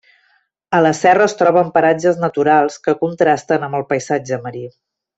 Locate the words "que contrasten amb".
2.89-3.81